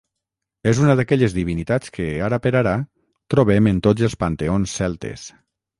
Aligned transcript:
És 0.71 0.79
una 0.83 0.95
d'aquelles 0.99 1.35
divinitats 1.35 1.93
que, 1.97 2.09
ara 2.31 2.41
per 2.47 2.55
ara, 2.65 2.75
trobem 3.35 3.73
en 3.75 3.87
tots 3.89 4.09
els 4.11 4.21
panteons 4.27 4.77
celtes. 4.81 5.33